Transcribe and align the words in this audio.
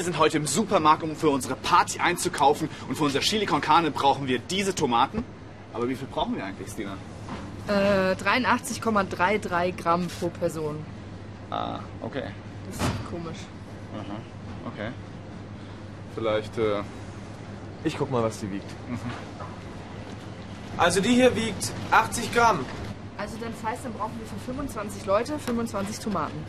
Wir 0.00 0.04
sind 0.04 0.16
heute 0.16 0.38
im 0.38 0.46
Supermarkt, 0.46 1.02
um 1.02 1.14
für 1.14 1.28
unsere 1.28 1.56
Party 1.56 1.98
einzukaufen. 1.98 2.70
Und 2.88 2.96
für 2.96 3.04
unser 3.04 3.20
Chili 3.20 3.44
con 3.44 3.60
Carne 3.60 3.90
brauchen 3.90 4.26
wir 4.26 4.38
diese 4.38 4.74
Tomaten. 4.74 5.22
Aber 5.74 5.90
wie 5.90 5.94
viel 5.94 6.08
brauchen 6.08 6.36
wir 6.36 6.42
eigentlich, 6.46 6.70
Stina? 6.70 6.96
Äh, 7.68 8.14
83,33 8.14 9.76
Gramm 9.76 10.06
pro 10.06 10.28
Person. 10.28 10.78
Ah, 11.50 11.80
okay. 12.00 12.30
Das 12.70 12.76
ist 12.76 13.10
komisch. 13.10 13.36
Okay. 14.72 14.88
Vielleicht, 16.14 16.56
äh, 16.56 16.80
Ich 17.84 17.98
guck 17.98 18.10
mal, 18.10 18.22
was 18.22 18.40
die 18.40 18.50
wiegt. 18.50 18.70
Also 20.78 21.02
die 21.02 21.10
hier 21.10 21.36
wiegt 21.36 21.72
80 21.90 22.32
Gramm. 22.32 22.64
Also 23.18 23.36
dann 23.36 23.52
das 23.52 23.70
heißt, 23.70 23.84
dann 23.84 23.92
brauchen 23.92 24.18
wir 24.18 24.26
für 24.26 24.40
25 24.46 25.04
Leute 25.04 25.38
25 25.38 25.98
Tomaten. 25.98 26.42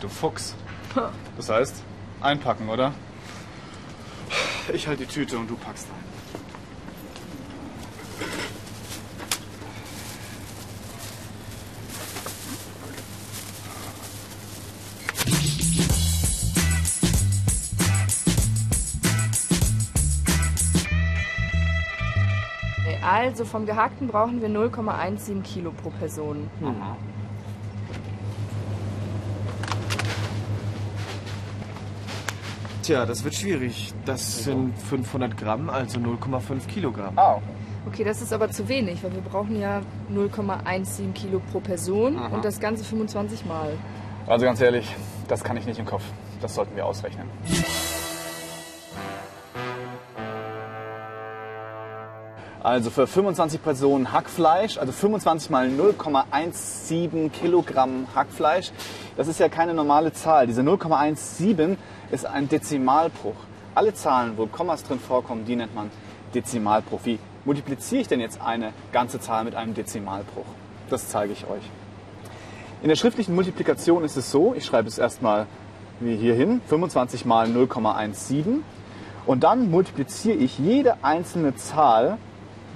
du 0.00 0.08
Fuchs. 0.08 0.56
Das 1.36 1.48
heißt, 1.48 1.84
einpacken, 2.20 2.68
oder? 2.68 2.92
Ich 4.72 4.86
halte 4.86 5.04
die 5.04 5.12
Tüte 5.12 5.38
und 5.38 5.48
du 5.48 5.56
packst 5.56 5.86
ein. 5.88 6.10
Also 23.02 23.44
vom 23.44 23.66
Gehackten 23.66 24.08
brauchen 24.08 24.40
wir 24.40 24.48
0,17 24.48 25.42
Kilo 25.42 25.72
pro 25.72 25.90
Person. 25.90 26.48
Tja, 32.90 33.06
das 33.06 33.22
wird 33.22 33.36
schwierig. 33.36 33.94
Das 34.04 34.42
sind 34.42 34.76
500 34.76 35.36
Gramm, 35.36 35.70
also 35.70 36.00
0,5 36.00 36.66
Kilogramm. 36.66 37.16
Ah, 37.16 37.34
okay. 37.34 37.44
Okay, 37.86 38.02
das 38.02 38.20
ist 38.20 38.32
aber 38.32 38.50
zu 38.50 38.68
wenig, 38.68 39.04
weil 39.04 39.14
wir 39.14 39.20
brauchen 39.20 39.60
ja 39.60 39.80
0,17 40.12 41.12
Kilo 41.12 41.40
pro 41.52 41.60
Person 41.60 42.18
und 42.18 42.44
das 42.44 42.58
Ganze 42.58 42.82
25 42.82 43.46
Mal. 43.46 43.74
Also 44.26 44.44
ganz 44.44 44.60
ehrlich, 44.60 44.92
das 45.28 45.44
kann 45.44 45.56
ich 45.56 45.66
nicht 45.66 45.78
im 45.78 45.86
Kopf. 45.86 46.02
Das 46.42 46.56
sollten 46.56 46.74
wir 46.74 46.84
ausrechnen. 46.84 47.28
Also 52.62 52.90
für 52.90 53.06
25 53.06 53.62
Personen 53.62 54.12
Hackfleisch, 54.12 54.76
also 54.76 54.92
25 54.92 55.48
mal 55.48 55.68
0,17 55.68 57.30
Kilogramm 57.30 58.06
Hackfleisch. 58.14 58.70
Das 59.16 59.28
ist 59.28 59.40
ja 59.40 59.48
keine 59.48 59.72
normale 59.72 60.12
Zahl. 60.12 60.46
Diese 60.46 60.60
0,17 60.60 61.78
ist 62.10 62.26
ein 62.26 62.50
Dezimalbruch. 62.50 63.36
Alle 63.74 63.94
Zahlen, 63.94 64.34
wo 64.36 64.46
Kommas 64.46 64.84
drin 64.84 65.00
vorkommen, 65.00 65.46
die 65.46 65.56
nennt 65.56 65.74
man 65.74 65.90
Dezimalbruch. 66.34 67.00
Wie 67.04 67.18
multipliziere 67.46 68.02
ich 68.02 68.08
denn 68.08 68.20
jetzt 68.20 68.42
eine 68.42 68.74
ganze 68.92 69.20
Zahl 69.20 69.44
mit 69.44 69.54
einem 69.54 69.72
Dezimalbruch? 69.72 70.44
Das 70.90 71.08
zeige 71.08 71.32
ich 71.32 71.44
euch. 71.44 71.62
In 72.82 72.90
der 72.90 72.96
schriftlichen 72.96 73.34
Multiplikation 73.34 74.04
ist 74.04 74.18
es 74.18 74.30
so, 74.30 74.54
ich 74.54 74.66
schreibe 74.66 74.88
es 74.88 74.98
erstmal 74.98 75.46
wie 75.98 76.16
hier 76.16 76.34
hin, 76.34 76.60
25 76.66 77.24
mal 77.24 77.46
0,17 77.46 78.60
und 79.24 79.44
dann 79.44 79.70
multipliziere 79.70 80.36
ich 80.36 80.58
jede 80.58 81.02
einzelne 81.02 81.54
Zahl 81.56 82.18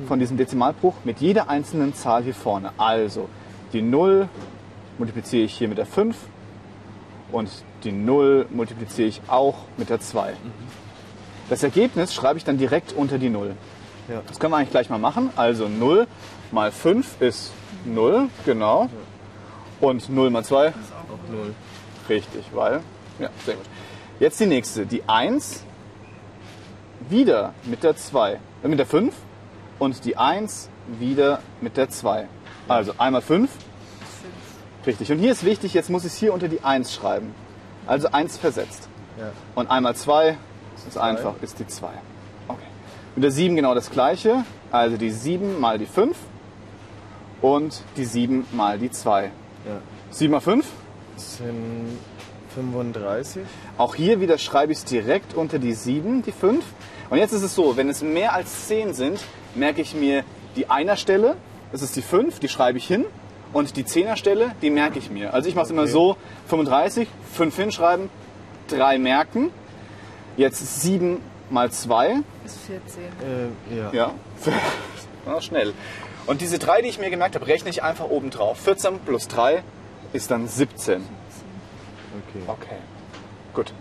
von 0.08 0.18
diesem 0.18 0.36
Dezimalbruch 0.36 0.94
mit 1.04 1.20
jeder 1.20 1.48
einzelnen 1.48 1.94
Zahl 1.94 2.22
hier 2.22 2.34
vorne. 2.34 2.72
Also 2.78 3.28
die 3.72 3.82
0 3.82 4.28
multipliziere 4.98 5.44
ich 5.44 5.54
hier 5.54 5.68
mit 5.68 5.78
der 5.78 5.86
5 5.86 6.16
und 7.32 7.50
die 7.84 7.92
0 7.92 8.46
multipliziere 8.50 9.08
ich 9.08 9.20
auch 9.28 9.56
mit 9.76 9.90
der 9.90 10.00
2. 10.00 10.34
Das 11.50 11.62
Ergebnis 11.62 12.14
schreibe 12.14 12.38
ich 12.38 12.44
dann 12.44 12.58
direkt 12.58 12.92
unter 12.92 13.18
die 13.18 13.30
0. 13.30 13.54
Ja. 14.08 14.22
Das 14.26 14.38
können 14.38 14.52
wir 14.52 14.58
eigentlich 14.58 14.70
gleich 14.70 14.90
mal 14.90 14.98
machen. 14.98 15.30
Also 15.36 15.68
0 15.68 16.06
mal 16.52 16.72
5 16.72 17.20
ist 17.20 17.52
0, 17.84 18.28
genau. 18.44 18.88
Und 19.80 20.08
0 20.08 20.30
mal 20.30 20.44
2 20.44 20.68
Auch 20.68 20.72
null. 21.30 21.54
Richtig, 22.08 22.44
weil. 22.52 22.80
Ja, 23.18 23.30
sehr 23.44 23.54
gut. 23.54 23.64
Jetzt 24.20 24.40
die 24.40 24.46
nächste. 24.46 24.86
Die 24.86 25.02
1 25.06 25.64
wieder 27.08 27.54
mit 27.64 27.82
der 27.82 27.96
2, 27.96 28.38
äh, 28.62 28.68
mit 28.68 28.78
der 28.78 28.86
5 28.86 29.14
und 29.78 30.04
die 30.04 30.16
1 30.16 30.68
wieder 30.98 31.40
mit 31.60 31.76
der 31.76 31.88
2. 31.88 32.28
Also 32.68 32.94
einmal 32.98 33.22
5. 33.22 33.50
Richtig. 34.86 35.10
Und 35.12 35.18
hier 35.18 35.32
ist 35.32 35.44
wichtig, 35.44 35.74
jetzt 35.74 35.90
muss 35.90 36.04
ich 36.04 36.12
es 36.12 36.18
hier 36.18 36.34
unter 36.34 36.48
die 36.48 36.62
1 36.62 36.92
schreiben. 36.92 37.34
Also 37.86 38.08
1 38.10 38.36
versetzt. 38.36 38.88
Ja. 39.18 39.30
Und 39.54 39.70
einmal 39.70 39.94
2 39.94 40.36
ist 40.88 40.98
einfach, 40.98 41.34
ist 41.42 41.58
die 41.58 41.66
2. 41.66 41.88
Okay. 42.48 42.60
Mit 43.14 43.24
der 43.24 43.30
7 43.30 43.56
genau 43.56 43.74
das 43.74 43.90
gleiche. 43.90 44.44
Also 44.70 44.96
die 44.96 45.10
7 45.10 45.60
mal 45.60 45.78
die 45.78 45.86
5 45.86 46.16
und 47.40 47.82
die 47.96 48.04
7 48.04 48.46
mal 48.52 48.78
die 48.78 48.90
2. 48.90 49.24
Ja. 49.24 49.30
7 50.10 50.32
mal 50.32 50.40
5 50.40 50.66
Das 51.14 51.36
sind 51.38 51.98
35. 52.54 53.42
Auch 53.78 53.94
hier 53.94 54.20
wieder 54.20 54.38
schreibe 54.38 54.72
ich 54.72 54.78
es 54.78 54.84
direkt 54.84 55.34
unter 55.34 55.58
die 55.58 55.74
7, 55.74 56.22
die 56.22 56.32
5. 56.32 56.64
Und 57.10 57.18
jetzt 57.18 57.32
ist 57.32 57.42
es 57.42 57.54
so, 57.54 57.76
wenn 57.76 57.88
es 57.88 58.02
mehr 58.02 58.34
als 58.34 58.66
10 58.66 58.94
sind, 58.94 59.20
merke 59.54 59.80
ich 59.82 59.94
mir 59.94 60.24
die 60.56 60.70
Einerstelle, 60.70 61.36
das 61.72 61.82
ist 61.82 61.96
die 61.96 62.02
5, 62.02 62.38
die 62.38 62.48
schreibe 62.48 62.78
ich 62.78 62.86
hin. 62.86 63.04
Und 63.52 63.76
die 63.76 63.84
Zehnerstelle, 63.84 64.50
die 64.62 64.70
merke 64.70 64.98
ich 64.98 65.10
mir. 65.10 65.32
Also 65.32 65.48
ich 65.48 65.54
mache 65.54 65.66
es 65.66 65.70
immer 65.70 65.82
Okay. 65.82 65.92
so, 65.92 66.16
35, 66.48 67.06
5 67.34 67.56
hinschreiben, 67.56 68.10
3 68.68 68.98
merken. 68.98 69.50
Jetzt 70.36 70.80
7 70.82 71.20
mal 71.50 71.70
2, 71.70 72.16
Ist 72.44 72.58
14. 72.66 73.02
Äh, 73.70 73.76
ja. 73.76 73.90
ja, 73.92 74.12
ja 75.26 75.40
schnell. 75.40 75.72
Und 76.26 76.40
diese 76.40 76.58
3, 76.58 76.82
die 76.82 76.88
ich 76.88 76.98
mir 76.98 77.10
gemerkt 77.10 77.36
habe, 77.36 77.46
rechne 77.46 77.70
ich 77.70 77.82
einfach 77.84 78.06
oben 78.08 78.30
drauf. 78.30 78.58
14 78.58 78.98
plus 79.00 79.28
3 79.28 79.62
ist 80.12 80.30
dann 80.32 80.48
17. 80.48 81.02
Okay. 81.02 82.42
Okay, 82.48 82.76
gut. 83.52 83.72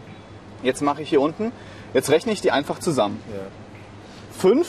Jetzt 0.64 0.82
mache 0.82 1.02
ich 1.02 1.10
hier 1.10 1.22
unten, 1.22 1.52
jetzt 1.94 2.10
rechne 2.10 2.32
ich 2.32 2.42
die 2.42 2.52
einfach 2.52 2.80
zusammen. 2.80 3.22
Ja. 3.32 3.40
5, 4.40 4.68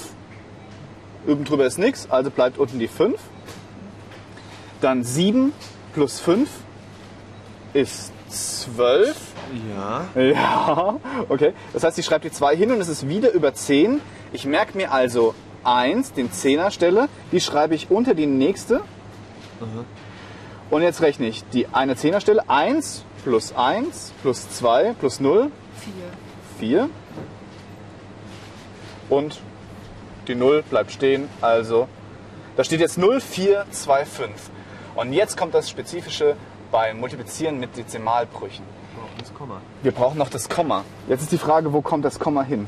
oben 1.26 1.44
drüber 1.44 1.64
ist 1.64 1.78
nichts, 1.78 2.10
also 2.10 2.30
bleibt 2.30 2.58
unten 2.58 2.78
die 2.78 2.88
5. 2.88 3.18
Dann 4.80 5.02
7 5.04 5.52
plus 5.94 6.20
5 6.20 6.50
ist 7.72 8.12
12. 8.28 9.16
Ja. 10.14 10.20
Ja, 10.20 10.96
okay. 11.28 11.52
Das 11.72 11.84
heißt, 11.84 11.98
ich 11.98 12.04
schreibe 12.04 12.28
die 12.28 12.34
2 12.34 12.56
hin 12.56 12.72
und 12.72 12.80
es 12.80 12.88
ist 12.88 13.08
wieder 13.08 13.30
über 13.30 13.54
10. 13.54 14.00
Ich 14.32 14.44
merke 14.44 14.76
mir 14.76 14.92
also 14.92 15.34
1, 15.62 16.12
den 16.12 16.32
Zehnerstelle, 16.32 17.08
die 17.32 17.40
schreibe 17.40 17.74
ich 17.74 17.90
unter 17.90 18.14
die 18.14 18.26
nächste. 18.26 18.80
Und 20.70 20.82
jetzt 20.82 21.00
rechne 21.00 21.28
ich 21.28 21.44
die 21.52 21.68
eine 21.68 21.96
Zehnerstelle. 21.96 22.48
1 22.48 23.04
plus 23.22 23.54
1 23.54 24.12
plus 24.22 24.50
2 24.50 24.94
plus 24.98 25.20
0 25.20 25.50
4. 25.74 25.92
4. 26.58 26.90
Und 29.10 29.40
die 30.28 30.34
0 30.34 30.62
bleibt 30.62 30.92
stehen. 30.92 31.28
Also 31.40 31.88
da 32.56 32.64
steht 32.64 32.80
jetzt 32.80 32.98
0425. 32.98 34.52
Und 34.94 35.12
jetzt 35.12 35.36
kommt 35.36 35.54
das 35.54 35.68
Spezifische 35.68 36.36
beim 36.70 37.00
Multiplizieren 37.00 37.58
mit 37.58 37.76
Dezimalbrüchen. 37.76 38.64
Brauchen 38.96 39.18
das 39.18 39.34
Komma. 39.34 39.60
Wir 39.82 39.92
brauchen 39.92 40.18
noch 40.18 40.28
das 40.30 40.48
Komma. 40.48 40.84
Jetzt 41.08 41.22
ist 41.22 41.32
die 41.32 41.38
Frage, 41.38 41.72
wo 41.72 41.82
kommt 41.82 42.04
das 42.04 42.18
Komma 42.18 42.42
hin? 42.42 42.66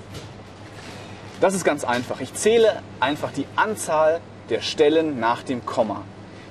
Das 1.41 1.55
ist 1.55 1.65
ganz 1.65 1.85
einfach. 1.85 2.21
Ich 2.21 2.35
zähle 2.35 2.83
einfach 2.99 3.31
die 3.31 3.47
Anzahl 3.57 4.21
der 4.49 4.61
Stellen 4.61 5.21
nach 5.21 5.43
dem 5.43 5.65
Komma. 5.67 6.03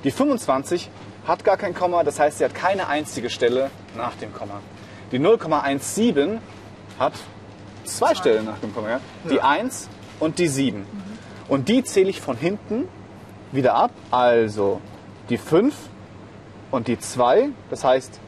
Die 0.04 0.12
25 0.12 0.90
hat 1.28 1.44
gar 1.44 1.58
kein 1.58 1.74
Komma, 1.74 2.04
das 2.04 2.20
heißt, 2.20 2.38
sie 2.38 2.46
hat 2.46 2.54
keine 2.54 2.88
einzige 2.88 3.30
Stelle 3.30 3.72
nach 3.98 4.16
dem 4.16 4.34
Komma. 4.34 4.62
Die 5.12 5.20
0,17 5.20 6.40
hat 7.00 7.14
zwei 7.84 8.16
Stellen 8.16 8.46
nach 8.46 8.58
dem 8.60 8.74
Komma. 8.74 8.90
Ja? 8.90 9.00
Die 9.30 9.42
1 9.42 9.90
und 10.20 10.40
die 10.40 10.48
7. 10.48 10.86
Und 11.48 11.70
die 11.70 11.84
zähle 11.84 12.10
ich 12.10 12.22
von 12.22 12.38
hinten 12.38 12.88
wieder 13.52 13.76
ab. 13.76 13.92
Also 14.12 14.82
die 15.30 15.38
5 15.38 15.76
und 16.72 16.88
die 16.88 17.00
2. 17.00 17.50
Das 17.70 17.84
heißt, 17.84 18.20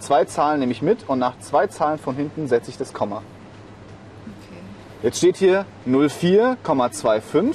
zwei 0.00 0.24
Zahlen 0.24 0.60
nehme 0.60 0.72
ich 0.72 0.82
mit 0.82 1.08
und 1.08 1.18
nach 1.18 1.38
zwei 1.38 1.66
Zahlen 1.66 1.98
von 1.98 2.16
hinten 2.16 2.48
setze 2.48 2.70
ich 2.70 2.78
das 2.78 2.92
Komma. 2.92 3.18
Okay. 3.18 4.60
Jetzt 5.02 5.18
steht 5.18 5.36
hier 5.36 5.64
04,25. 5.86 7.54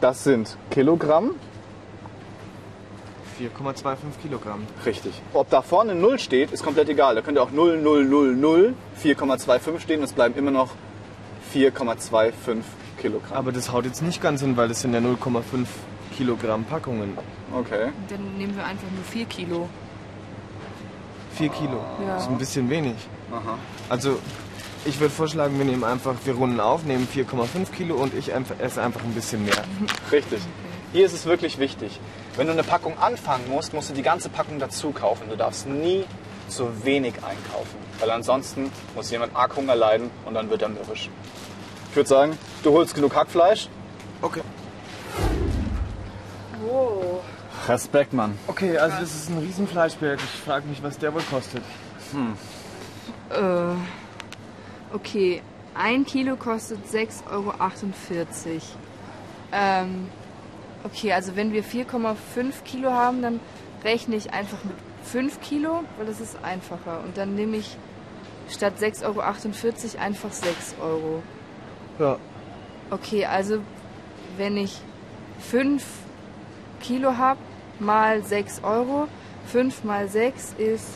Das 0.00 0.24
sind 0.24 0.56
Kilogramm. 0.70 1.34
4,25 3.38 3.96
Kilogramm. 4.22 4.66
Richtig. 4.84 5.12
Ob 5.32 5.48
da 5.50 5.62
vorne 5.62 5.94
0 5.94 6.18
steht, 6.18 6.50
ist 6.50 6.62
komplett 6.62 6.88
egal. 6.88 7.14
Da 7.14 7.20
könnte 7.20 7.42
auch 7.42 7.50
0, 7.50 7.78
0, 7.78 8.04
0, 8.04 8.36
0, 8.36 8.74
4,25 9.02 9.80
stehen 9.80 9.98
und 10.00 10.04
es 10.04 10.12
bleiben 10.12 10.34
immer 10.36 10.50
noch 10.50 10.70
4,25 11.54 12.62
Kilogramm. 13.00 13.36
Aber 13.36 13.52
das 13.52 13.72
haut 13.72 13.84
jetzt 13.84 14.02
nicht 14.02 14.20
ganz 14.20 14.40
hin, 14.40 14.56
weil 14.56 14.68
das 14.68 14.80
sind 14.80 14.92
ja 14.92 15.00
0,5 15.00 15.42
Kilogramm 16.16 16.64
Packungen. 16.64 17.16
Okay. 17.54 17.90
Dann 18.08 18.36
nehmen 18.36 18.56
wir 18.56 18.64
einfach 18.64 18.90
nur 18.90 19.04
4 19.04 19.24
Kilo. 19.26 19.68
4 21.36 21.48
Kilo. 21.50 21.84
Ja. 22.04 22.14
Das 22.14 22.24
ist 22.24 22.28
ein 22.30 22.38
bisschen 22.38 22.68
wenig. 22.68 22.96
Aha. 23.30 23.56
Also 23.88 24.18
Ich 24.84 25.00
würde 25.00 25.12
vorschlagen, 25.12 25.58
wir 25.58 25.64
nehmen 25.64 25.84
einfach, 25.84 26.14
wir 26.24 26.34
runden 26.34 26.60
auf, 26.60 26.84
nehmen 26.84 27.06
4,5 27.06 27.72
Kilo 27.76 27.96
und 27.96 28.14
ich 28.14 28.32
esse 28.32 28.82
einfach 28.82 29.02
ein 29.02 29.12
bisschen 29.12 29.44
mehr. 29.44 29.64
Richtig. 30.10 30.40
Hier 30.92 31.04
ist 31.04 31.12
es 31.12 31.26
wirklich 31.26 31.58
wichtig. 31.58 32.00
Wenn 32.36 32.46
du 32.46 32.52
eine 32.54 32.62
Packung 32.62 32.96
anfangen 32.98 33.48
musst, 33.50 33.74
musst 33.74 33.90
du 33.90 33.94
die 33.94 34.02
ganze 34.02 34.30
Packung 34.30 34.58
dazu 34.58 34.90
kaufen. 34.90 35.28
Du 35.28 35.36
darfst 35.36 35.66
nie 35.66 36.04
zu 36.48 36.84
wenig 36.84 37.14
einkaufen, 37.16 37.76
weil 37.98 38.10
ansonsten 38.10 38.72
muss 38.94 39.10
jemand 39.10 39.36
arg 39.36 39.54
Hunger 39.56 39.76
leiden 39.76 40.10
und 40.24 40.32
dann 40.32 40.48
wird 40.48 40.62
er 40.62 40.70
mürrisch. 40.70 41.10
Ich 41.90 41.96
würde 41.96 42.08
sagen, 42.08 42.38
du 42.62 42.72
holst 42.72 42.94
genug 42.94 43.14
Hackfleisch. 43.14 43.68
Okay. 44.22 44.40
Wow. 46.62 47.22
Respekt, 47.68 48.14
Mann. 48.14 48.38
Okay, 48.46 48.78
also 48.78 48.96
das 48.98 49.14
ist 49.14 49.28
ein 49.28 49.38
Riesenfleischberg. 49.38 50.18
Ich 50.18 50.40
frage 50.40 50.66
mich, 50.66 50.82
was 50.82 50.96
der 50.96 51.12
wohl 51.12 51.22
kostet. 51.22 51.62
Äh, 53.28 54.94
okay, 54.94 55.42
ein 55.74 56.06
Kilo 56.06 56.36
kostet 56.36 56.78
6,48 56.86 57.30
Euro. 57.30 57.52
Ähm, 59.52 60.08
okay, 60.90 61.12
also 61.12 61.36
wenn 61.36 61.52
wir 61.52 61.64
4,5 61.64 62.16
Kilo 62.64 62.90
haben, 62.90 63.22
dann 63.22 63.40
rechne 63.84 64.16
ich 64.16 64.32
einfach 64.32 64.58
mit 64.64 64.74
5 65.04 65.40
Kilo, 65.40 65.84
weil 65.96 66.06
das 66.06 66.20
ist 66.20 66.36
einfacher. 66.42 67.00
Und 67.04 67.16
dann 67.16 67.34
nehme 67.34 67.58
ich 67.58 67.76
statt 68.50 68.74
6,48 68.80 69.04
Euro 69.04 69.20
einfach 70.00 70.32
6 70.32 70.74
Euro. 70.80 71.22
Ja. 71.98 72.18
Okay, 72.90 73.26
also 73.26 73.60
wenn 74.36 74.56
ich 74.56 74.80
5 75.50 75.84
Kilo 76.80 77.16
habe, 77.16 77.40
mal 77.78 78.22
6 78.22 78.62
Euro, 78.62 79.08
5 79.46 79.84
mal 79.84 80.08
6 80.08 80.54
ist 80.58 80.86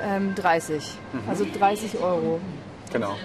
ähm, 0.00 0.34
30. 0.34 0.82
Also 1.28 1.46
30 1.58 1.98
Euro. 1.98 2.40
Genau. 2.92 3.16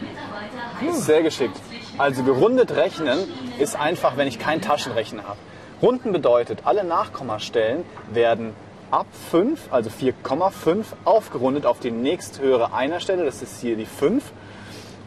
Sehr 0.92 1.24
geschickt. 1.24 1.60
Also 1.98 2.24
gerundet 2.24 2.76
rechnen 2.76 3.20
ist 3.60 3.76
einfach, 3.76 4.18
wenn 4.18 4.28
ich 4.28 4.40
keinen 4.40 4.62
Taschenrechner 4.62 5.24
habe. 5.24 5.38
Runden 5.82 6.12
bedeutet, 6.12 6.62
alle 6.66 6.84
Nachkommastellen 6.84 7.84
werden 8.12 8.54
ab 8.92 9.08
5, 9.32 9.72
also 9.72 9.90
4,5, 9.90 10.86
aufgerundet 11.06 11.66
auf 11.66 11.80
die 11.80 11.92
nächsthöhere 11.92 12.74
Einerstelle. 12.74 13.26
Das 13.26 13.42
ist 13.42 13.62
hier 13.62 13.76
die 13.76 13.86
5. 13.86 14.24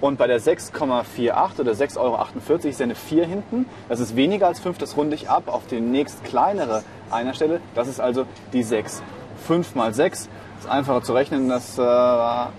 Und 0.01 0.17
bei 0.17 0.27
der 0.27 0.41
6,48 0.41 1.61
oder 1.61 1.73
6,48 1.73 1.99
Euro 1.99 2.69
ist 2.69 2.81
ja 2.81 2.85
eine 2.85 2.95
4 2.95 3.27
hinten. 3.27 3.67
Das 3.89 4.01
ist 4.01 4.17
weniger 4.17 4.47
als 4.47 4.61
5, 4.61 4.79
das 4.79 4.97
runde 4.97 5.15
ich 5.15 5.29
ab 5.29 5.45
auf 5.47 5.67
die 5.67 5.81
nächst 5.81 6.25
kleinere 6.25 6.83
Einerstelle. 7.11 7.61
Das 7.75 7.87
ist 7.87 8.01
also 8.01 8.25
die 8.53 8.63
6. 8.63 9.03
5 9.47 9.75
mal 9.75 9.93
6 9.93 10.29
ist 10.61 10.69
einfacher 10.69 11.03
zu 11.03 11.13
rechnen, 11.15 11.49
das 11.49 11.79
äh, 11.79 11.83
war 11.83 12.53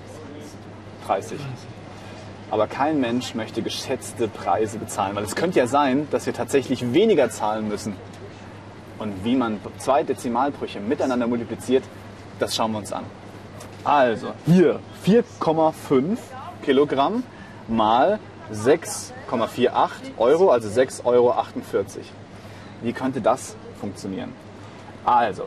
30. 1.08 1.40
Aber 2.52 2.68
kein 2.68 3.00
Mensch 3.00 3.34
möchte 3.34 3.62
geschätzte 3.62 4.28
Preise 4.28 4.78
bezahlen, 4.78 5.16
weil 5.16 5.24
es 5.24 5.36
könnte 5.36 5.58
ja 5.58 5.68
sein, 5.68 6.08
dass 6.12 6.26
wir 6.26 6.34
tatsächlich 6.34 6.94
weniger 6.94 7.30
zahlen 7.30 7.70
müssen. 7.70 7.96
Und 9.00 9.24
wie 9.24 9.36
man 9.36 9.60
zwei 9.78 10.04
Dezimalbrüche 10.04 10.82
miteinander 10.82 11.28
multipliziert, 11.28 11.84
das 12.40 12.54
schauen 12.56 12.74
wir 12.74 12.80
uns 12.80 12.92
an. 12.92 13.06
Also, 13.86 14.34
hier 14.46 14.80
4,5 15.06 16.18
Kilogramm 16.64 17.24
mal 17.70 18.20
6,48 18.54 20.18
Euro, 20.18 20.52
also 20.52 20.68
6,48 20.68 21.06
Euro. 21.06 21.36
Wie 22.82 22.94
könnte 22.94 23.22
das 23.22 23.56
funktionieren? 23.80 24.34
Also, 25.06 25.46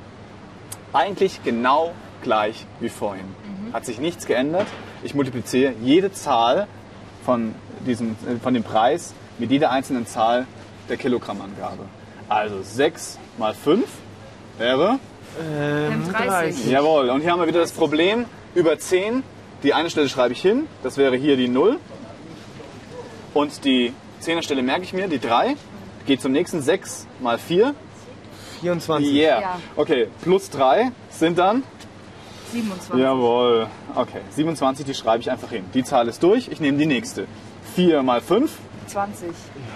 eigentlich 0.95 1.43
genau 1.45 1.93
gleich 2.23 2.67
wie 2.81 2.89
vorhin. 2.89 3.27
Hat 3.73 3.85
sich 3.85 4.01
nichts 4.01 4.27
geändert. 4.27 4.67
Ich 5.03 5.15
multipliziere 5.15 5.75
jede 5.83 6.11
Zahl 6.11 6.67
von, 7.25 7.55
diesem, 7.87 8.17
äh, 8.27 8.39
von 8.43 8.55
dem 8.55 8.63
Preis 8.63 9.15
mit 9.39 9.51
jeder 9.51 9.71
einzelnen 9.71 10.07
Zahl 10.07 10.47
der 10.89 10.97
Kilogrammangabe. 10.97 11.85
Also 12.29 12.63
6 12.63 13.19
mal 13.39 13.55
5 13.55 13.85
wäre 14.59 14.99
Ähm, 15.41 16.13
30. 16.13 16.71
Jawohl, 16.71 17.11
und 17.11 17.23
hier 17.23 17.33
haben 17.33 17.41
wir 17.41 17.49
wieder 17.49 17.61
das 17.61 17.73
Problem, 17.73 18.27
über 18.55 18.79
10, 18.79 19.25
die 19.65 19.75
eine 19.75 19.91
Stelle 19.91 20.09
schreibe 20.09 20.33
ich 20.33 20.41
hin, 20.41 20.69
das 20.85 20.97
wäre 20.97 21.17
hier 21.17 21.37
die 21.37 21.49
0. 21.49 21.79
Und 23.33 23.65
die 23.65 23.93
10er 24.23 24.43
Stelle 24.43 24.63
merke 24.63 24.83
ich 24.83 24.93
mir, 24.93 25.09
die 25.09 25.19
3. 25.19 25.57
Geht 26.07 26.23
zum 26.23 26.33
nächsten, 26.33 26.63
6 26.63 27.07
mal 27.21 27.39
4. 27.39 27.75
24. 28.61 29.13
Yeah. 29.13 29.41
Ja. 29.41 29.61
Okay, 29.75 30.09
plus 30.23 30.51
3 30.51 30.93
sind 31.11 31.39
dann, 31.39 31.65
27. 32.55 32.99
jawohl, 33.01 33.67
okay, 33.97 34.21
27, 34.31 34.87
die 34.87 34.95
schreibe 34.95 35.21
ich 35.21 35.31
einfach 35.31 35.51
hin. 35.51 35.65
Die 35.75 35.83
Zahl 35.83 36.07
ist 36.09 36.23
durch, 36.23 36.49
ich 36.49 36.61
nehme 36.61 36.79
die 36.79 36.87
nächste. 36.87 37.27
4 37.75 38.03
mal 38.03 38.21
5, 38.21 38.51
20. 38.87 39.29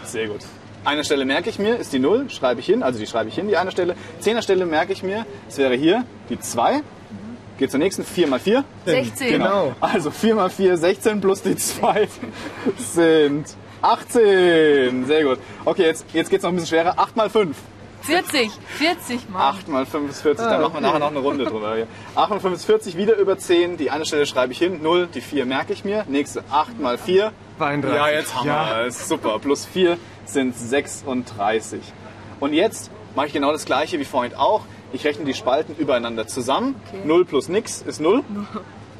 sehr 0.05 0.29
gut. 0.29 0.41
Eine 0.85 1.03
Stelle 1.05 1.25
merke 1.25 1.51
ich 1.51 1.59
mir, 1.59 1.77
ist 1.77 1.93
die 1.93 1.99
0, 1.99 2.31
schreibe 2.31 2.61
ich 2.61 2.67
hin, 2.67 2.83
also 2.85 3.01
die 3.01 3.07
schreibe 3.07 3.29
ich 3.29 3.35
hin, 3.35 3.49
die 3.49 3.57
eine 3.57 3.73
Stelle. 3.73 3.97
10er 4.23 4.43
Stelle 4.43 4.65
merke 4.65 4.93
ich 4.93 5.03
mir, 5.03 5.27
es 5.49 5.59
wäre 5.59 5.75
hier 5.75 6.05
die 6.31 6.39
2. 6.39 6.83
Geht 7.59 7.73
zur 7.73 7.81
nächsten, 7.81 8.05
4 8.05 8.29
mal 8.29 8.39
4. 8.39 8.63
16. 8.85 9.33
Genau. 9.33 9.73
Also 9.81 10.13
4 10.13 10.37
mal 10.37 10.49
4, 10.49 10.77
16 10.77 11.21
plus 11.21 11.43
die 11.43 11.57
2 11.57 12.09
sind 12.79 13.47
18. 13.83 15.07
Sehr 15.07 15.25
gut. 15.25 15.39
Okay, 15.65 15.83
jetzt, 15.83 16.07
jetzt 16.13 16.31
geht 16.31 16.39
es 16.39 16.43
noch 16.45 16.51
ein 16.51 16.55
bisschen 16.55 16.69
schwerer. 16.69 16.95
8 16.97 17.17
mal 17.17 17.29
5. 17.29 17.57
40. 18.09 18.51
40 18.79 19.29
Mal. 19.29 19.51
8 19.51 19.69
mal 19.69 19.87
5 19.87 20.11
ist 20.11 20.23
40. 20.23 20.47
Dann 20.47 20.63
machen 20.63 20.75
wir 20.75 20.81
nachher 20.81 20.99
noch 20.99 21.11
eine 21.11 21.19
Runde 21.19 21.45
drüber. 21.45 21.75
Hier. 21.77 21.87
8 22.15 22.31
mal 22.31 22.41
5 22.41 22.55
ist 22.55 22.65
40, 22.65 22.97
wieder 22.97 23.17
über 23.17 23.39
10. 23.39 23.77
Die 23.77 23.91
eine 23.91 24.05
Stelle 24.07 24.27
schreibe 24.27 24.53
ich 24.53 24.59
hin. 24.59 24.83
0, 24.83 25.09
die 25.13 25.21
4 25.21 25.47
merke 25.47 25.73
ich 25.73 25.85
mir. 25.85 26.05
Nächste 26.09 26.43
8 26.51 26.81
mal 26.81 26.99
4. 26.99 27.33
32. 27.59 27.97
Ja, 27.97 28.09
jetzt 28.09 28.35
haben 28.35 28.47
wir 28.47 28.87
es. 28.87 29.09
Super. 29.09 29.39
Plus 29.39 29.67
4 29.67 29.99
sind 30.25 30.57
36. 30.57 31.81
Und 32.41 32.53
jetzt 32.53 32.91
mache 33.15 33.27
ich 33.27 33.33
genau 33.33 33.53
das 33.53 33.65
gleiche 33.65 33.99
wie 33.99 34.05
vorhin 34.05 34.35
auch. 34.35 34.63
Ich 34.93 35.05
rechne 35.05 35.25
die 35.25 35.35
Spalten 35.35 35.77
übereinander 35.77 36.27
zusammen. 36.27 36.77
Okay. 36.89 37.03
0 37.05 37.25
plus 37.25 37.49
nix 37.49 37.83
ist 37.83 38.01
0. 38.01 38.23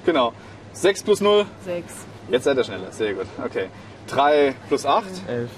Genau. 0.07 0.33
6 0.73 1.03
plus 1.03 1.21
0 1.21 1.45
6. 1.67 1.85
Jetzt 2.31 2.45
seid 2.45 2.57
ihr 2.57 2.65
schneller, 2.65 2.93
sehr 2.93 3.13
gut. 3.15 3.27
Okay. 3.45 3.67
3 4.07 4.55
plus 4.69 4.87
8. 4.87 5.05
11. 5.27 5.51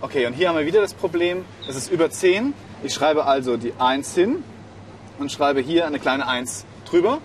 Okay, 0.00 0.26
und 0.26 0.32
hier 0.32 0.48
haben 0.48 0.58
wir 0.58 0.66
wieder 0.66 0.80
das 0.80 0.92
Problem, 0.92 1.44
es 1.68 1.76
ist 1.76 1.90
über 1.92 2.10
10. 2.10 2.52
Ich 2.82 2.94
schreibe 2.94 3.24
also 3.26 3.56
die 3.56 3.72
1 3.78 4.14
hin 4.14 4.44
und 5.18 5.32
schreibe 5.32 5.60
hier 5.60 5.86
eine 5.86 5.98
kleine 5.98 6.26
1 6.28 6.64
drüber. 6.88 7.18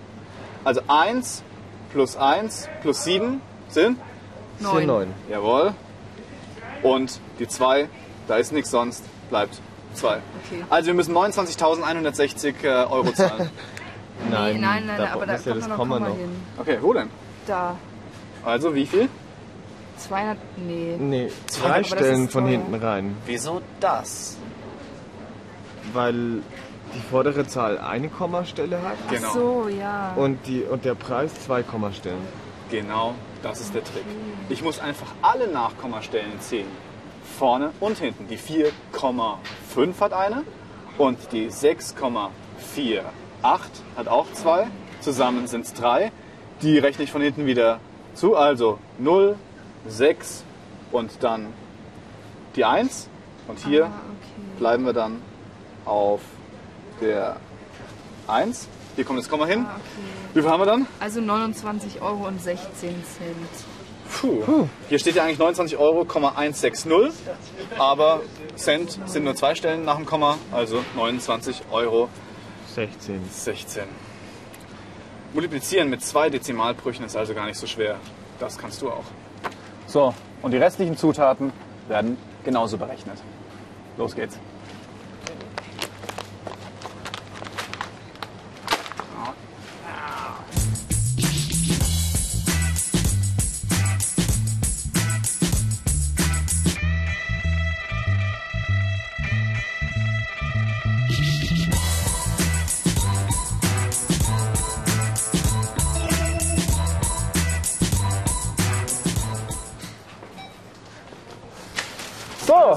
Also 0.64 0.82
1 0.88 1.44
plus 1.92 2.16
1 2.16 2.70
plus 2.82 3.04
7 3.04 3.42
sind, 3.70 3.98
9. 4.60 4.86
9. 4.86 5.14
jawohl. 5.30 5.74
Und 6.84 7.20
die 7.40 7.48
2, 7.48 7.88
da 8.28 8.38
ist 8.38 8.52
nichts 8.52 8.72
sonst, 8.72 9.04
bleibt 9.30 9.60
2. 9.96 10.08
Okay. 10.08 10.22
Also 10.70 10.88
wir 10.88 10.94
müssen 10.94 11.16
29.160 11.16 12.64
äh, 12.64 12.68
Euro 12.86 13.12
zahlen. 13.14 13.50
Nein, 14.30 14.62
nein, 14.62 14.86
nein, 14.86 14.98
da 14.98 15.14
aber 15.14 15.26
da 15.26 15.34
muss 15.34 15.46
ja 15.46 15.52
kommt 15.52 15.64
das 15.64 15.70
noch 15.70 15.78
Komma 15.78 16.00
noch. 16.00 16.16
hin. 16.16 16.30
Okay, 16.58 16.78
wo 16.82 16.94
denn? 16.94 17.10
Da. 17.48 17.76
Also 18.46 18.74
wie 18.76 18.86
viel? 18.86 19.10
200. 19.98 20.38
Nee. 20.58 20.96
Nee, 21.00 21.32
Zwei, 21.48 21.84
Stellen 21.84 22.30
von 22.30 22.46
hinten 22.48 22.74
rein. 22.76 23.16
Wieso 23.26 23.62
das? 23.80 24.38
Weil 25.94 26.42
die 26.94 27.00
vordere 27.10 27.48
Zahl 27.48 27.78
eine 27.78 28.10
Kommastelle 28.10 28.82
hat 28.82 28.98
Genau. 29.10 29.28
Ach 29.30 29.34
so, 29.34 29.68
ja. 29.70 30.14
und, 30.16 30.46
die, 30.48 30.62
und 30.64 30.84
der 30.86 30.96
Preis 30.96 31.34
zwei 31.46 31.64
Kommastellen. 31.64 32.20
Genau, 32.70 33.16
das 33.44 33.60
ist 33.62 33.74
der 33.74 33.84
Trick. 33.84 34.04
Ich 34.50 34.62
muss 34.64 34.80
einfach 34.80 35.08
alle 35.22 35.48
Nachkommastellen 35.48 36.40
zählen. 36.40 36.68
Vorne 37.38 37.72
und 37.80 37.98
hinten. 37.98 38.28
Die 38.28 38.38
4,5 38.38 40.00
hat 40.00 40.14
eine 40.14 40.44
und 40.98 41.18
die 41.32 41.50
6,48 41.50 43.02
hat 43.96 44.08
auch 44.08 44.26
zwei. 44.34 44.68
Zusammen 45.00 45.48
sind 45.48 45.66
es 45.66 45.74
drei. 45.74 46.12
Die 46.62 46.78
rechne 46.78 47.04
ich 47.06 47.12
von 47.12 47.22
hinten 47.22 47.46
wieder 47.46 47.80
zu. 48.14 48.36
Also 48.36 48.78
0, 49.00 49.36
6 49.88 50.44
und 50.92 51.12
dann 51.24 51.48
die 52.56 52.66
1. 52.66 53.08
Und 53.48 53.60
hier 53.60 53.86
Ah, 53.86 53.88
okay. 53.88 54.42
bleiben 54.60 54.86
wir 54.86 54.94
dann 54.94 55.22
auf 55.86 56.22
der 57.00 57.38
1. 58.28 58.68
Hier 58.96 59.06
kommt 59.06 59.20
das 59.20 59.30
Komma 59.30 59.46
hin. 59.46 59.66
Ah, 59.68 59.76
okay. 59.76 59.84
Wie 60.34 60.42
viel 60.42 60.50
haben 60.50 60.62
wir 60.62 60.66
dann? 60.66 60.88
Also 61.00 61.22
29 61.22 62.02
Euro 62.02 62.28
und 62.28 62.42
16 62.42 62.68
Cent. 62.80 63.48
Puh. 64.12 64.68
Hier 64.90 65.00
steht 65.00 65.16
ja 65.16 65.24
eigentlich 65.24 65.40
29 65.40 65.78
Euro, 65.78 66.02
160, 66.02 66.84
aber 67.78 68.22
Cent 68.56 69.00
sind 69.06 69.24
nur 69.24 69.36
zwei 69.36 69.56
Stellen 69.56 69.86
nach 69.86 69.96
dem 69.96 70.06
Komma, 70.06 70.38
also 70.52 70.84
29 70.96 71.64
Euro 71.72 72.10
16. 72.76 73.22
16. 73.32 73.84
Multiplizieren 75.34 75.90
mit 75.90 76.04
zwei 76.04 76.30
Dezimalbrüchen 76.30 77.06
ist 77.06 77.16
also 77.16 77.34
gar 77.34 77.46
nicht 77.46 77.58
so 77.58 77.68
schwer. 77.68 77.96
Das 78.40 78.58
kannst 78.58 78.82
du 78.82 78.90
auch. 78.92 79.06
So, 79.88 80.14
und 80.42 80.52
die 80.52 80.58
restlichen 80.58 80.98
Zutaten 80.98 81.54
werden 81.88 82.18
genauso 82.44 82.78
berechnet. 82.78 83.18
Los 83.98 84.16
geht's. 84.16 84.38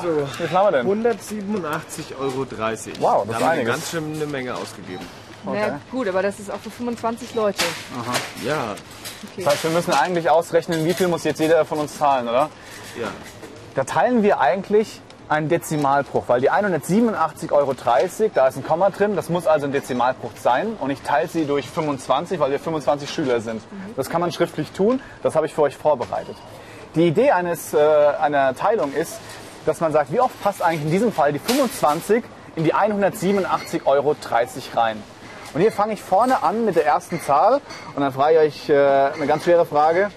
Also, 0.05 0.27
Wie 0.39 0.47
viel 0.47 0.51
haben 0.51 0.73
wir 0.75 0.83
denn? 0.83 1.05
187,30 1.05 2.21
Euro. 2.21 2.47
Wow, 3.01 3.27
das 3.27 3.39
da 3.39 3.39
ist 3.39 3.45
haben 3.45 3.59
wir 3.59 3.65
ganz 3.65 3.91
schön 3.91 4.15
eine 4.15 4.27
Menge 4.27 4.55
ausgegeben. 4.55 5.05
Ja, 5.53 5.79
gut, 5.91 6.09
aber 6.09 6.23
das 6.23 6.39
ist 6.39 6.51
auch 6.51 6.59
für 6.59 6.71
25 6.71 7.35
Leute. 7.35 7.65
Ja, 8.45 8.75
Das 9.37 9.47
heißt, 9.47 9.65
wir 9.65 9.71
müssen 9.71 9.93
eigentlich 9.93 10.31
ausrechnen, 10.31 10.87
wie 10.87 10.95
viel 10.95 11.09
muss 11.09 11.25
jetzt 11.25 11.39
jeder 11.41 11.65
von 11.65 11.79
uns 11.79 11.99
zahlen, 11.99 12.29
oder? 12.29 12.49
ja. 12.99 13.09
Da 13.75 13.83
teilen 13.83 14.23
wir 14.23 14.39
eigentlich 14.39 15.01
einen 15.29 15.49
Dezimalbruch, 15.49 16.25
weil 16.29 16.41
die 16.41 16.51
187,30 16.51 17.51
Euro, 17.53 17.75
da 18.35 18.47
ist 18.47 18.57
ein 18.57 18.65
Komma 18.65 18.91
drin, 18.91 19.17
das 19.17 19.29
muss 19.29 19.47
also 19.49 19.67
ein 19.67 19.73
Dezimalbruch 19.73 20.31
sein 20.41 20.77
und 20.79 20.91
ich 20.91 21.01
teile 21.01 21.29
sie 21.29 21.45
durch 21.45 21.69
25, 21.69 22.39
weil 22.39 22.53
wir 22.53 22.61
25 22.61 23.11
Schüler 23.11 23.41
sind. 23.41 23.63
Das 23.97 24.11
kann 24.11 24.21
man 24.21 24.31
schriftlich 24.33 24.71
tun, 24.71 25.01
das 25.23 25.35
habe 25.35 25.47
ich 25.47 25.55
für 25.55 25.63
euch 25.63 25.77
vorbereitet. 25.77 26.37
Die 26.95 27.09
Idee 27.09 27.33
eines, 27.33 27.75
äh, 27.75 27.79
einer 28.21 28.55
Teilung 28.55 28.93
ist, 28.93 29.19
dass 29.67 29.81
man 29.81 29.93
sagt, 29.93 30.13
wie 30.13 30.21
oft 30.21 30.41
passt 30.43 30.63
eigentlich 30.63 30.83
in 30.83 30.91
diesem 30.91 31.13
Fall 31.13 31.33
die 31.33 31.39
25 31.39 32.23
in 32.57 32.65
die 32.65 32.75
187,30 32.75 33.87
Euro 33.87 34.17
rein. 34.75 35.03
Und 35.53 35.61
hier 35.61 35.73
fange 35.73 35.93
ich 35.95 36.03
vorne 36.03 36.43
an 36.43 36.65
mit 36.65 36.77
der 36.77 36.87
ersten 36.87 37.21
Zahl 37.21 37.61
und 37.95 38.03
dann 38.03 38.13
frage 38.13 38.45
ich 38.45 38.69
euch 38.69 38.71
äh, 38.71 39.13
eine 39.15 39.27
ganz 39.27 39.45
schwere 39.45 39.65
Frage. 39.65 40.11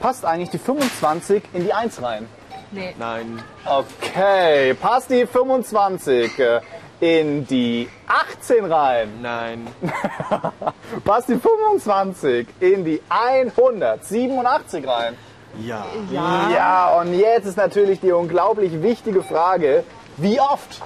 Passt 0.00 0.24
eigentlich 0.24 0.50
die 0.50 0.58
25 0.58 1.42
in 1.52 1.64
die 1.64 1.72
1 1.72 2.02
rein? 2.02 2.28
Nee. 2.70 2.94
Nein. 2.98 3.42
Okay, 3.64 4.74
passt 4.74 5.10
die 5.10 5.26
25 5.26 6.38
äh, 6.38 6.60
in 7.00 7.46
die 7.46 7.88
18 8.06 8.64
rein? 8.64 9.20
Nein. 9.22 9.66
Passt 11.04 11.28
die 11.28 11.38
25 11.38 12.46
in 12.60 12.84
die 12.84 13.00
187 13.08 14.86
rein? 14.86 15.16
Ja. 15.58 15.84
Ja, 16.10 17.00
und 17.00 17.14
jetzt 17.14 17.46
ist 17.46 17.56
natürlich 17.56 18.00
die 18.00 18.12
unglaublich 18.12 18.82
wichtige 18.82 19.22
Frage, 19.22 19.84
wie 20.16 20.40
oft? 20.40 20.80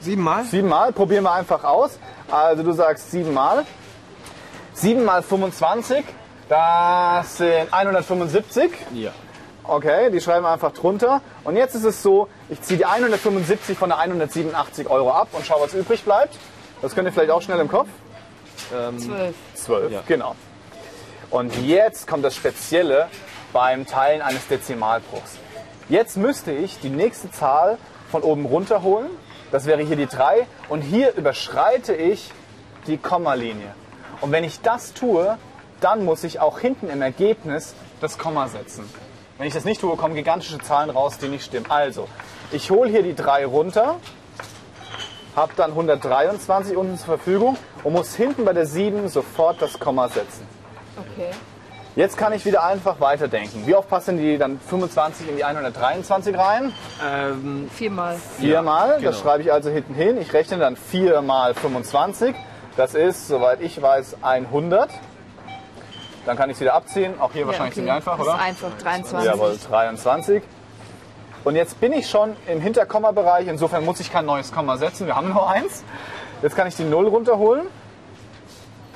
Siebenmal? 0.00 0.44
Siebenmal, 0.44 0.92
probieren 0.92 1.24
wir 1.24 1.32
einfach 1.32 1.64
aus. 1.64 1.98
Also 2.30 2.62
du 2.62 2.72
sagst 2.72 3.10
siebenmal. 3.10 3.64
Sieben 4.74 5.04
mal 5.04 5.22
25, 5.22 6.04
das 6.50 7.38
sind 7.38 7.72
175. 7.72 8.70
Ja. 8.92 9.10
Okay, 9.64 10.10
die 10.10 10.20
schreiben 10.20 10.44
wir 10.44 10.50
einfach 10.50 10.72
drunter. 10.72 11.22
Und 11.44 11.56
jetzt 11.56 11.74
ist 11.74 11.84
es 11.84 12.02
so, 12.02 12.28
ich 12.50 12.60
ziehe 12.62 12.76
die 12.78 12.84
175 12.84 13.76
von 13.78 13.88
der 13.88 13.98
187 13.98 14.88
Euro 14.88 15.10
ab 15.12 15.28
und 15.32 15.46
schaue, 15.46 15.62
was 15.62 15.72
übrig 15.74 16.04
bleibt. 16.04 16.36
Das 16.82 16.94
könnt 16.94 17.08
ihr 17.08 17.12
vielleicht 17.12 17.30
auch 17.30 17.40
schnell 17.42 17.58
im 17.58 17.68
Kopf. 17.68 17.88
12. 18.70 19.34
12, 19.54 19.92
Ja. 19.92 20.02
genau. 20.06 20.36
Und 21.30 21.56
jetzt 21.66 22.06
kommt 22.06 22.24
das 22.24 22.36
Spezielle 22.36 23.08
beim 23.56 23.86
Teilen 23.86 24.20
eines 24.20 24.46
Dezimalbruchs. 24.48 25.38
Jetzt 25.88 26.18
müsste 26.18 26.52
ich 26.52 26.78
die 26.78 26.90
nächste 26.90 27.30
Zahl 27.30 27.78
von 28.10 28.22
oben 28.22 28.44
runterholen. 28.44 29.08
Das 29.50 29.64
wäre 29.64 29.82
hier 29.82 29.96
die 29.96 30.04
3. 30.04 30.46
Und 30.68 30.82
hier 30.82 31.14
überschreite 31.14 31.94
ich 31.94 32.30
die 32.86 32.98
Kommalinie. 32.98 33.74
Und 34.20 34.30
wenn 34.30 34.44
ich 34.44 34.60
das 34.60 34.92
tue, 34.92 35.38
dann 35.80 36.04
muss 36.04 36.22
ich 36.22 36.38
auch 36.38 36.58
hinten 36.58 36.90
im 36.90 37.00
Ergebnis 37.00 37.74
das 38.02 38.18
Komma 38.18 38.48
setzen. 38.48 38.84
Wenn 39.38 39.46
ich 39.46 39.54
das 39.54 39.64
nicht 39.64 39.80
tue, 39.80 39.96
kommen 39.96 40.14
gigantische 40.14 40.58
Zahlen 40.58 40.90
raus, 40.90 41.16
die 41.16 41.28
nicht 41.28 41.46
stimmen. 41.46 41.70
Also, 41.70 42.08
ich 42.52 42.70
hole 42.70 42.90
hier 42.90 43.02
die 43.02 43.14
3 43.14 43.46
runter, 43.46 43.96
habe 45.34 45.52
dann 45.56 45.70
123 45.70 46.76
unten 46.76 46.98
zur 46.98 47.06
Verfügung 47.06 47.56
und 47.84 47.94
muss 47.94 48.14
hinten 48.16 48.44
bei 48.44 48.52
der 48.52 48.66
7 48.66 49.08
sofort 49.08 49.62
das 49.62 49.78
Komma 49.78 50.10
setzen. 50.10 50.46
Okay. 50.98 51.30
Jetzt 51.96 52.18
kann 52.18 52.34
ich 52.34 52.44
wieder 52.44 52.62
einfach 52.62 53.00
weiterdenken. 53.00 53.66
Wie 53.66 53.74
oft 53.74 53.88
passen 53.88 54.18
die 54.18 54.36
dann 54.36 54.60
25 54.60 55.30
in 55.30 55.36
die 55.36 55.44
123 55.44 56.36
rein? 56.36 56.74
Ähm, 57.02 57.70
Viermal. 57.72 58.18
Viermal. 58.38 58.98
genau. 58.98 59.10
Das 59.12 59.18
schreibe 59.18 59.42
ich 59.42 59.50
also 59.50 59.70
hinten 59.70 59.94
hin. 59.94 60.20
Ich 60.20 60.34
rechne 60.34 60.58
dann 60.58 60.76
4 60.76 61.22
mal 61.22 61.54
25. 61.54 62.34
Das 62.76 62.94
ist, 62.94 63.28
soweit 63.28 63.62
ich 63.62 63.80
weiß, 63.80 64.18
100. 64.20 64.90
Dann 66.26 66.36
kann 66.36 66.50
ich 66.50 66.56
es 66.56 66.60
wieder 66.60 66.74
abziehen. 66.74 67.18
Auch 67.18 67.32
hier 67.32 67.46
wahrscheinlich 67.46 67.74
ziemlich 67.74 67.94
einfach, 67.94 68.18
das 68.18 68.26
oder? 68.26 68.34
ist 68.34 68.42
einfach 68.42 68.70
23. 68.78 69.26
Jawohl, 69.30 69.58
23. 69.70 70.42
Und 71.44 71.56
jetzt 71.56 71.80
bin 71.80 71.94
ich 71.94 72.10
schon 72.10 72.36
im 72.46 72.60
Hinterkommabereich. 72.60 73.46
Insofern 73.48 73.86
muss 73.86 74.00
ich 74.00 74.12
kein 74.12 74.26
neues 74.26 74.52
Komma 74.52 74.76
setzen. 74.76 75.06
Wir 75.06 75.16
haben 75.16 75.30
nur 75.32 75.48
eins. 75.48 75.82
Jetzt 76.42 76.56
kann 76.56 76.66
ich 76.66 76.76
die 76.76 76.84
0 76.84 77.06
runterholen. 77.08 77.66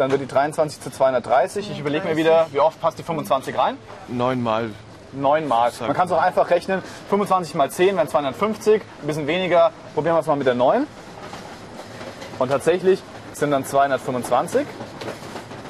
Dann 0.00 0.11
wird 0.11 0.23
die 0.23 0.26
23 0.26 0.80
zu 0.80 0.90
230. 0.90 1.71
Ich 1.71 1.78
überlege 1.78 2.09
mir 2.09 2.16
wieder, 2.16 2.47
wie 2.52 2.61
oft 2.61 2.80
passt 2.80 2.99
die 2.99 3.02
25 3.02 3.59
rein? 3.59 3.76
neunmal. 4.09 4.71
Neunmal. 5.12 5.73
Man 5.80 5.92
kann 5.92 6.07
es 6.07 6.12
auch 6.12 6.23
einfach 6.23 6.49
rechnen. 6.49 6.83
25 7.11 7.54
mal 7.54 7.71
10 7.71 7.97
wären 7.97 8.09
250. 8.09 8.80
Ein 8.80 9.07
bisschen 9.07 9.26
weniger. 9.26 9.73
Probieren 9.92 10.14
wir 10.14 10.21
es 10.21 10.26
mal 10.26 10.37
mit 10.37 10.47
der 10.47 10.54
9. 10.54 10.87
Und 12.38 12.49
tatsächlich 12.49 13.02
sind 13.35 13.50
dann 13.50 13.66
225. 13.66 14.66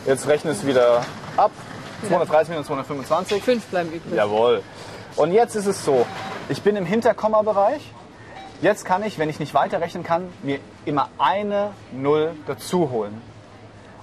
Jetzt 0.06 0.28
rechne 0.28 0.52
es 0.52 0.64
wieder 0.64 1.04
ab. 1.36 1.50
230 2.06 2.50
minus 2.50 2.66
225. 2.68 3.42
Fünf 3.42 3.66
bleiben 3.66 3.88
übrig. 3.88 4.14
Jawohl. 4.14 4.62
Und 5.16 5.32
jetzt 5.32 5.56
ist 5.56 5.66
es 5.66 5.84
so, 5.84 6.06
ich 6.48 6.62
bin 6.62 6.76
im 6.76 6.86
Hinterkommabereich. 6.86 7.82
Jetzt 8.62 8.84
kann 8.84 9.02
ich, 9.02 9.18
wenn 9.18 9.28
ich 9.28 9.40
nicht 9.40 9.54
weiterrechnen 9.54 10.04
kann, 10.04 10.32
mir 10.44 10.60
immer 10.84 11.08
eine 11.18 11.72
Null 11.90 12.34
dazu 12.46 12.90
holen 12.90 13.20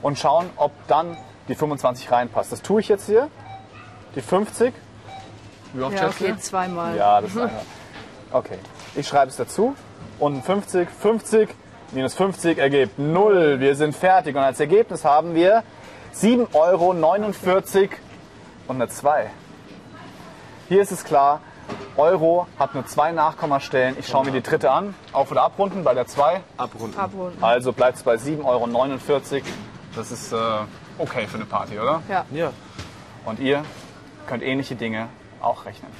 und 0.01 0.17
schauen, 0.17 0.49
ob 0.57 0.71
dann 0.87 1.17
die 1.47 1.55
25 1.55 2.11
reinpasst. 2.11 2.51
Das 2.51 2.61
tue 2.61 2.81
ich 2.81 2.87
jetzt 2.87 3.05
hier. 3.05 3.29
Die 4.15 4.21
50. 4.21 4.73
Wie 5.73 5.81
oft 5.81 5.95
Ja, 5.95 6.07
okay, 6.07 6.35
zweimal. 6.37 6.95
Ja, 6.95 7.21
das 7.21 7.31
ist 7.31 7.37
einfach. 7.37 7.61
Okay, 8.31 8.57
ich 8.95 9.07
schreibe 9.07 9.29
es 9.29 9.37
dazu. 9.37 9.75
Unten 10.19 10.41
50, 10.41 10.89
50, 10.89 11.49
minus 11.91 12.13
50 12.15 12.57
ergibt 12.57 12.99
0. 12.99 13.59
Wir 13.59 13.75
sind 13.75 13.95
fertig. 13.95 14.35
Und 14.35 14.41
als 14.41 14.59
Ergebnis 14.59 15.05
haben 15.05 15.35
wir 15.35 15.63
7,49 16.13 16.53
Euro 16.53 16.89
und 18.67 18.75
eine 18.75 18.89
2. 18.89 19.29
Hier 20.67 20.81
ist 20.81 20.91
es 20.91 21.03
klar, 21.03 21.41
Euro 21.95 22.47
hat 22.59 22.75
nur 22.75 22.85
zwei 22.85 23.11
Nachkommastellen. 23.11 23.95
Ich 23.99 24.07
schaue 24.07 24.25
mir 24.25 24.31
die 24.31 24.41
dritte 24.41 24.71
an. 24.71 24.93
Auf- 25.13 25.31
oder 25.31 25.43
abrunden 25.43 25.83
bei 25.83 25.93
der 25.93 26.07
2. 26.07 26.41
Abrunden. 26.57 26.99
Abrunden. 26.99 27.43
Also 27.43 27.71
bleibt 27.71 27.97
es 27.97 28.03
bei 28.03 28.15
7,49 28.15 28.43
Euro. 28.45 28.67
Das 29.97 30.11
ist 30.11 30.31
äh, 30.31 30.37
okay 30.99 31.25
für 31.25 31.37
eine 31.37 31.45
Party, 31.45 31.79
oder? 31.79 32.03
Ja. 32.07 32.23
Ja. 32.31 32.53
Und 33.25 33.39
ihr 33.39 33.63
könnt 34.27 34.43
ähnliche 34.43 34.75
Dinge 34.75 35.09
auch 35.41 35.65
rechnen. 35.65 35.91